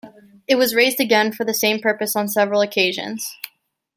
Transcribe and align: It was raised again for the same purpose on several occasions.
It 0.47 0.55
was 0.55 0.73
raised 0.73 0.99
again 0.99 1.31
for 1.31 1.45
the 1.45 1.53
same 1.53 1.79
purpose 1.79 2.15
on 2.15 2.27
several 2.27 2.61
occasions. 2.61 3.35